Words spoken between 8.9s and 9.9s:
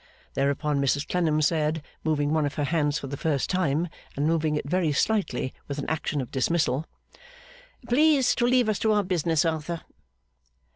our business, Arthur.